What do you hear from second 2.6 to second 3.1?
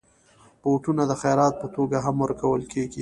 کېږي.